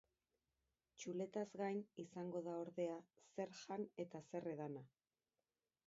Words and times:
Txuletaz 1.01 1.43
gain, 1.61 1.83
izango 2.05 2.41
da 2.49 2.57
ordea, 2.63 2.97
zer 3.37 3.55
jan 3.61 3.87
eta 4.07 4.27
zer 4.33 4.53
edana. 4.57 4.85